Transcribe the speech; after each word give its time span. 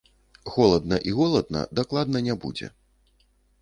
Холадна 0.53 0.99
і 1.11 1.13
голадна 1.19 1.63
дакладна 1.83 2.27
не 2.33 2.41
будзе. 2.45 2.67